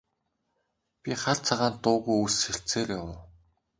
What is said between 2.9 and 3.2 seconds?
явав.